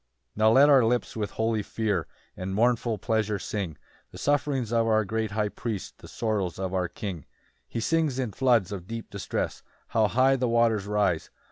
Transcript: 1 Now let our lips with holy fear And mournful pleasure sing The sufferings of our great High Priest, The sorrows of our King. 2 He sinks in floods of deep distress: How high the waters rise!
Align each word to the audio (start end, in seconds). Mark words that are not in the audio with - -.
1 0.33 0.43
Now 0.47 0.51
let 0.51 0.67
our 0.67 0.83
lips 0.83 1.15
with 1.15 1.29
holy 1.29 1.61
fear 1.61 2.07
And 2.35 2.55
mournful 2.55 2.97
pleasure 2.97 3.37
sing 3.37 3.77
The 4.09 4.17
sufferings 4.17 4.73
of 4.73 4.87
our 4.87 5.05
great 5.05 5.29
High 5.29 5.49
Priest, 5.49 5.99
The 5.99 6.07
sorrows 6.07 6.57
of 6.57 6.73
our 6.73 6.87
King. 6.87 7.21
2 7.21 7.27
He 7.67 7.79
sinks 7.81 8.17
in 8.17 8.31
floods 8.31 8.71
of 8.71 8.87
deep 8.87 9.11
distress: 9.11 9.61
How 9.89 10.07
high 10.07 10.37
the 10.37 10.49
waters 10.49 10.87
rise! 10.87 11.29